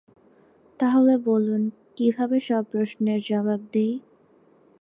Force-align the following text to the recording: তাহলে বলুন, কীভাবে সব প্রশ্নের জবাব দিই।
তাহলে 0.79 1.13
বলুন, 1.25 1.61
কীভাবে 1.97 2.37
সব 2.39 2.63
প্রশ্নের 2.71 3.19
জবাব 3.21 3.61
দিই। 3.73 3.93